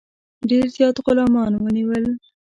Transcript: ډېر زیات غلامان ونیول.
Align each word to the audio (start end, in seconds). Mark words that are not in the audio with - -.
ډېر 0.49 0.65
زیات 0.75 0.95
غلامان 1.05 1.51
ونیول. 1.57 2.05